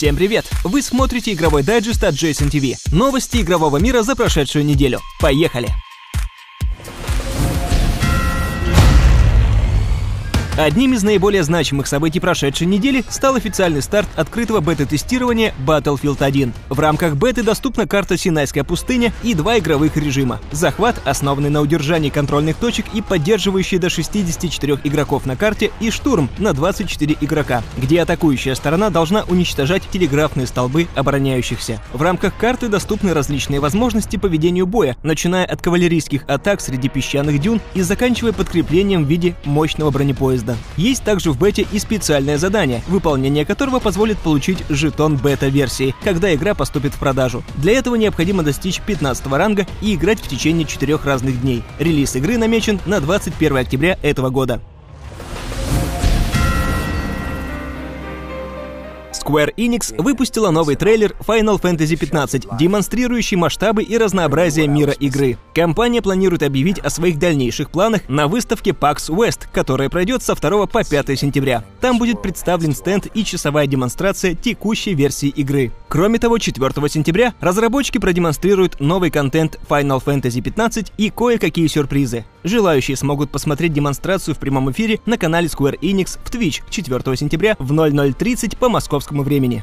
Всем 0.00 0.16
привет! 0.16 0.48
Вы 0.64 0.80
смотрите 0.80 1.34
игровой 1.34 1.62
дайджест 1.62 2.02
от 2.04 2.14
Jason 2.14 2.50
TV. 2.50 2.76
Новости 2.90 3.42
игрового 3.42 3.76
мира 3.76 4.00
за 4.00 4.16
прошедшую 4.16 4.64
неделю. 4.64 5.00
Поехали! 5.20 5.68
Одним 10.60 10.92
из 10.92 11.02
наиболее 11.02 11.42
значимых 11.42 11.86
событий 11.86 12.20
прошедшей 12.20 12.66
недели 12.66 13.02
стал 13.08 13.34
официальный 13.34 13.80
старт 13.80 14.06
открытого 14.14 14.60
бета-тестирования 14.60 15.54
Battlefield 15.66 16.22
1. 16.22 16.52
В 16.68 16.78
рамках 16.78 17.14
беты 17.14 17.42
доступна 17.42 17.86
карта 17.86 18.18
Синайская 18.18 18.62
пустыня 18.62 19.10
и 19.22 19.32
два 19.32 19.58
игровых 19.58 19.96
режима. 19.96 20.38
Захват, 20.52 21.00
основанный 21.06 21.48
на 21.48 21.62
удержании 21.62 22.10
контрольных 22.10 22.56
точек 22.56 22.84
и 22.92 23.00
поддерживающий 23.00 23.78
до 23.78 23.88
64 23.88 24.80
игроков 24.84 25.24
на 25.24 25.34
карте, 25.34 25.70
и 25.80 25.90
штурм 25.90 26.28
на 26.36 26.52
24 26.52 27.16
игрока, 27.22 27.62
где 27.78 28.02
атакующая 28.02 28.54
сторона 28.54 28.90
должна 28.90 29.24
уничтожать 29.28 29.88
телеграфные 29.90 30.46
столбы 30.46 30.88
обороняющихся. 30.94 31.80
В 31.94 32.02
рамках 32.02 32.36
карты 32.36 32.68
доступны 32.68 33.14
различные 33.14 33.60
возможности 33.60 34.18
по 34.18 34.26
ведению 34.26 34.66
боя, 34.66 34.94
начиная 35.04 35.46
от 35.46 35.62
кавалерийских 35.62 36.24
атак 36.28 36.60
среди 36.60 36.90
песчаных 36.90 37.40
дюн 37.40 37.62
и 37.72 37.80
заканчивая 37.80 38.34
подкреплением 38.34 39.06
в 39.06 39.08
виде 39.08 39.34
мощного 39.46 39.90
бронепоезда 39.90 40.49
города. 40.50 40.58
Есть 40.76 41.04
также 41.04 41.30
в 41.30 41.38
бете 41.38 41.66
и 41.70 41.78
специальное 41.78 42.38
задание, 42.38 42.82
выполнение 42.88 43.44
которого 43.44 43.80
позволит 43.80 44.18
получить 44.18 44.64
жетон 44.68 45.16
бета-версии, 45.16 45.94
когда 46.02 46.34
игра 46.34 46.54
поступит 46.54 46.94
в 46.94 46.98
продажу. 46.98 47.42
Для 47.56 47.72
этого 47.72 47.96
необходимо 47.96 48.42
достичь 48.42 48.80
15 48.80 49.26
ранга 49.26 49.66
и 49.80 49.94
играть 49.94 50.20
в 50.20 50.28
течение 50.28 50.66
четырех 50.66 51.04
разных 51.04 51.40
дней. 51.40 51.62
Релиз 51.78 52.16
игры 52.16 52.38
намечен 52.38 52.80
на 52.86 53.00
21 53.00 53.56
октября 53.56 53.98
этого 54.02 54.30
года. 54.30 54.60
Square 59.30 59.54
Enix 59.56 59.94
выпустила 59.96 60.50
новый 60.50 60.74
трейлер 60.74 61.14
Final 61.20 61.60
Fantasy 61.60 61.96
XV, 61.96 62.56
демонстрирующий 62.58 63.36
масштабы 63.36 63.84
и 63.84 63.96
разнообразие 63.96 64.66
мира 64.66 64.90
игры. 64.92 65.38
Компания 65.54 66.02
планирует 66.02 66.42
объявить 66.42 66.80
о 66.80 66.90
своих 66.90 67.18
дальнейших 67.18 67.70
планах 67.70 68.08
на 68.08 68.26
выставке 68.26 68.70
PAX 68.70 69.08
West, 69.08 69.42
которая 69.52 69.88
пройдет 69.88 70.24
со 70.24 70.34
2 70.34 70.66
по 70.66 70.82
5 70.84 71.18
сентября. 71.18 71.64
Там 71.80 71.98
будет 71.98 72.22
представлен 72.22 72.74
стенд 72.74 73.06
и 73.14 73.24
часовая 73.24 73.68
демонстрация 73.68 74.34
текущей 74.34 74.94
версии 74.94 75.28
игры. 75.28 75.70
Кроме 75.88 76.18
того, 76.18 76.38
4 76.38 76.88
сентября 76.88 77.34
разработчики 77.40 77.98
продемонстрируют 77.98 78.80
новый 78.80 79.10
контент 79.10 79.60
Final 79.68 80.02
Fantasy 80.04 80.42
XV 80.42 80.90
и 80.96 81.10
кое-какие 81.10 81.68
сюрпризы. 81.68 82.24
Желающие 82.42 82.96
смогут 82.96 83.30
посмотреть 83.30 83.72
демонстрацию 83.72 84.34
в 84.34 84.38
прямом 84.38 84.70
эфире 84.70 85.00
на 85.06 85.18
канале 85.18 85.46
Square 85.46 85.78
Enix 85.80 86.18
в 86.24 86.30
Twitch 86.30 86.62
4 86.70 87.16
сентября 87.16 87.56
в 87.58 87.72
00.30 87.72 88.56
по 88.56 88.68
московскому 88.68 89.22
времени. 89.22 89.62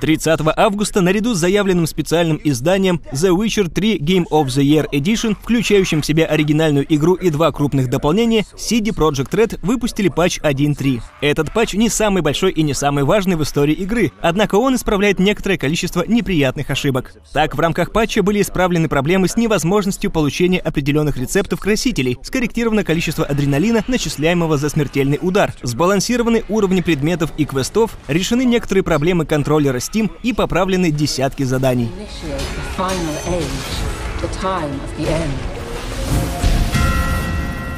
30 0.00 0.40
августа 0.56 1.00
наряду 1.00 1.34
с 1.34 1.38
заявленным 1.38 1.86
специальным 1.86 2.40
изданием 2.42 3.00
The 3.12 3.34
Witcher 3.34 3.68
3 3.68 3.98
Game 3.98 4.24
of 4.30 4.46
the 4.46 4.62
Year 4.62 4.86
Edition, 4.92 5.36
включающим 5.40 6.02
в 6.02 6.06
себя 6.06 6.26
оригинальную 6.26 6.86
игру 6.94 7.14
и 7.14 7.30
два 7.30 7.52
крупных 7.52 7.88
дополнения, 7.88 8.44
CD 8.54 8.94
Projekt 8.94 9.30
Red 9.30 9.58
выпустили 9.62 10.08
патч 10.08 10.38
1.3. 10.40 11.00
Этот 11.20 11.52
патч 11.52 11.74
не 11.74 11.88
самый 11.88 12.22
большой 12.22 12.52
и 12.52 12.62
не 12.62 12.74
самый 12.74 13.04
важный 13.04 13.36
в 13.36 13.42
истории 13.42 13.74
игры, 13.74 14.12
однако 14.20 14.56
он 14.56 14.74
исправляет 14.74 15.18
некоторое 15.18 15.58
количество 15.58 16.04
неприятных 16.06 16.70
ошибок. 16.70 17.14
Так, 17.32 17.54
в 17.54 17.60
рамках 17.60 17.92
патча 17.92 18.22
были 18.22 18.42
исправлены 18.42 18.88
проблемы 18.88 19.28
с 19.28 19.36
невозможностью 19.36 20.10
получения 20.10 20.58
определенных 20.58 21.16
рецептов 21.16 21.60
красителей, 21.60 22.18
скорректировано 22.22 22.84
количество 22.84 23.24
адреналина, 23.24 23.84
начисляемого 23.88 24.58
за 24.58 24.68
смертельный 24.68 25.18
удар, 25.20 25.54
сбалансированы 25.62 26.44
уровни 26.48 26.80
предметов 26.80 27.32
и 27.36 27.44
квестов, 27.44 27.96
решены 28.08 28.44
некоторые 28.44 28.82
проблемы 28.82 29.24
контроллера 29.24 29.80
Steam 29.86 30.10
и 30.22 30.32
поправлены 30.32 30.90
десятки 30.90 31.44
заданий. 31.44 31.90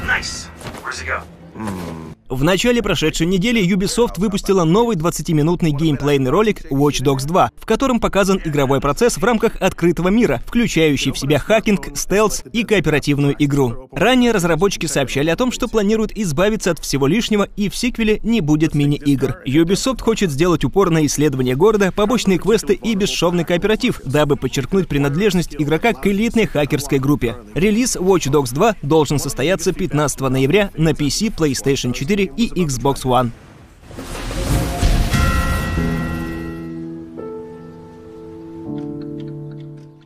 Nice. 0.07 0.49
Where's 0.83 1.01
it 1.01 1.05
go? 1.05 1.21
Mm. 1.55 2.18
В 2.29 2.43
начале 2.43 2.83
прошедшей 2.83 3.25
недели 3.25 3.59
Ubisoft 3.75 4.19
выпустила 4.19 4.63
новый 4.63 4.95
20-минутный 4.95 5.71
геймплейный 5.71 6.29
ролик 6.29 6.71
Watch 6.71 7.01
Dogs 7.01 7.25
2, 7.25 7.49
в 7.57 7.65
котором 7.65 7.99
показан 7.99 8.39
игровой 8.45 8.79
процесс 8.81 9.17
в 9.17 9.23
рамках 9.23 9.59
открытого 9.59 10.09
мира, 10.09 10.39
включающий 10.45 11.11
в 11.11 11.17
себя 11.17 11.39
хакинг, 11.39 11.97
стелс 11.97 12.43
и 12.53 12.63
кооперативную 12.63 13.35
игру. 13.39 13.89
Ранее 13.91 14.31
разработчики 14.31 14.85
сообщали 14.85 15.31
о 15.31 15.35
том, 15.35 15.51
что 15.51 15.67
планируют 15.67 16.11
избавиться 16.13 16.69
от 16.69 16.77
всего 16.77 17.07
лишнего 17.07 17.47
и 17.57 17.67
в 17.67 17.75
сиквеле 17.75 18.19
не 18.21 18.41
будет 18.41 18.75
мини-игр. 18.75 19.37
Ubisoft 19.47 20.03
хочет 20.03 20.29
сделать 20.29 20.63
упор 20.63 20.91
на 20.91 21.03
исследование 21.07 21.55
города, 21.55 21.91
побочные 21.91 22.37
квесты 22.37 22.75
и 22.75 22.93
бесшовный 22.93 23.43
кооператив, 23.43 24.01
дабы 24.05 24.35
подчеркнуть 24.35 24.87
принадлежность 24.87 25.55
игрока 25.57 25.93
к 25.93 26.05
элитной 26.05 26.45
хакерской 26.45 26.99
группе. 26.99 27.37
Релиз 27.55 27.95
Watch 27.95 28.31
Dogs 28.31 28.53
2 28.53 28.75
должен 28.83 29.17
состояться 29.17 29.73
15 29.73 30.19
ноября 30.19 30.69
на 30.77 30.89
PC, 30.89 31.35
PlayStation 31.35 31.91
4 31.91 32.18
4 32.27 32.33
и 32.37 32.49
Xbox 32.65 33.05
One. 33.05 33.31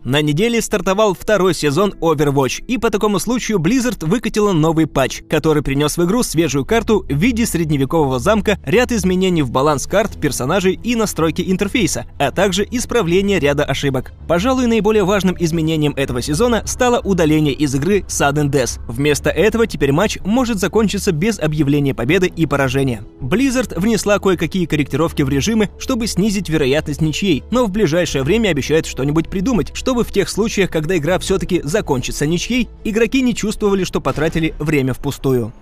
На 0.06 0.22
неделе 0.22 0.62
стартовал 0.62 1.14
второй 1.14 1.53
сезон 1.53 1.94
Overwatch, 2.02 2.66
и 2.68 2.78
по 2.78 2.90
такому 2.90 3.19
случаю 3.19 3.59
Blizzard 3.59 4.06
выкатила 4.06 4.52
новый 4.52 4.86
патч, 4.86 5.22
который 5.30 5.64
принес 5.64 5.96
в 5.96 6.03
игру 6.03 6.24
свежую 6.24 6.66
карту 6.66 7.06
в 7.08 7.14
виде 7.14 7.46
средневекового 7.46 8.19
замка, 8.19 8.59
ряд 8.66 8.92
изменений 8.92 9.44
в 9.44 9.52
баланс 9.52 9.88
карт, 9.88 10.19
персонажей 10.19 10.78
и 10.84 10.96
настройки 10.96 11.42
интерфейса, 11.47 12.06
а 12.19 12.31
также 12.31 12.68
исправление 12.69 13.40
ряда 13.40 13.63
ошибок. 13.63 14.12
Пожалуй, 14.28 14.68
наиболее 14.68 15.06
важным 15.06 15.38
изменением 15.40 15.94
этого 15.96 16.22
сезона 16.22 16.63
стало 16.66 17.00
удаление 17.00 17.53
из 17.53 17.74
игры 17.74 18.00
Sudden 18.00 18.50
Death. 18.50 18.81
Вместо 18.90 19.30
этого 19.30 19.68
теперь 19.68 19.94
матч 19.94 20.18
может 20.25 20.59
закончиться 20.59 21.13
без 21.13 21.40
объявления 21.40 21.96
победы 21.96 22.28
и 22.28 22.46
поражения. 22.46 23.06
Blizzard 23.22 23.80
внесла 23.80 24.19
кое-какие 24.19 24.66
корректировки 24.66 25.22
в 25.22 25.30
режимы, 25.30 25.69
чтобы 25.80 26.08
снизить 26.08 26.50
вероятность 26.50 27.00
ничьей, 27.00 27.46
но 27.52 27.66
в 27.66 27.72
ближайшее 27.72 28.24
время 28.24 28.50
обещает 28.50 28.86
что-нибудь 28.86 29.30
придумать, 29.30 29.72
что 29.74 29.93
чтобы 29.94 30.06
в 30.06 30.12
тех 30.12 30.28
случаях, 30.28 30.72
когда 30.72 30.98
игра 30.98 31.20
все-таки 31.20 31.62
закончится 31.64 32.26
ничьей, 32.26 32.68
игроки 32.84 33.22
не 33.22 33.36
чувствовали, 33.36 33.84
что 33.84 34.02
потратили 34.02 34.56
время 34.58 34.96
впустую. 34.96 35.54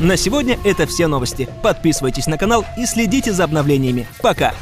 На 0.00 0.16
сегодня 0.16 0.58
это 0.64 0.86
все 0.86 1.08
новости. 1.08 1.46
Подписывайтесь 1.62 2.26
на 2.26 2.38
канал 2.38 2.64
и 2.78 2.86
следите 2.86 3.34
за 3.34 3.44
обновлениями. 3.44 4.06
Пока! 4.22 4.54